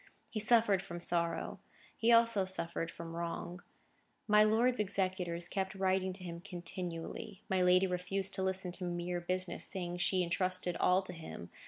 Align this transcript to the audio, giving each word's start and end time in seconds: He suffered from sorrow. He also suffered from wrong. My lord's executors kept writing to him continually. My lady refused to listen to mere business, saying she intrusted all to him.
He 0.31 0.39
suffered 0.39 0.81
from 0.81 0.99
sorrow. 0.99 1.59
He 1.95 2.11
also 2.11 2.43
suffered 2.43 2.89
from 2.89 3.15
wrong. 3.15 3.61
My 4.27 4.43
lord's 4.43 4.79
executors 4.79 5.47
kept 5.47 5.75
writing 5.75 6.11
to 6.13 6.23
him 6.23 6.41
continually. 6.41 7.43
My 7.51 7.61
lady 7.61 7.85
refused 7.85 8.33
to 8.33 8.41
listen 8.43 8.71
to 8.71 8.83
mere 8.83 9.21
business, 9.21 9.63
saying 9.63 9.97
she 9.97 10.23
intrusted 10.23 10.75
all 10.77 11.03
to 11.03 11.13
him. 11.13 11.51